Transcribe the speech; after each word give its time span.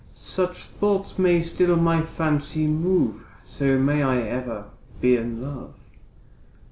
Such 0.15 0.65
thoughts 0.65 1.19
may 1.19 1.41
still 1.41 1.75
my 1.75 2.01
fancy 2.01 2.65
move, 2.65 3.23
So 3.45 3.77
may 3.77 4.01
I 4.01 4.19
ever 4.23 4.63
be 4.99 5.15
in 5.15 5.43
love. 5.43 5.79